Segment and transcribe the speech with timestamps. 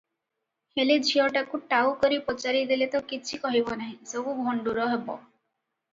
[0.79, 5.21] ହେଲେ, ଝିଅଟାକୁ ଟାଉକରି ପଚାରି ଦେଲେ ତ କିଛି କହିବ ନାହିଁ, ସବୁ ଭଣ୍ଡୁର ହେବ।